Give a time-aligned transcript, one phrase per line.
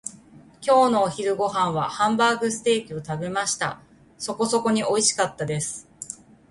[0.65, 3.79] 今日のお昼ご飯はハンバーグステーキを食べました。
[4.17, 5.87] そこそこにおいしかったです。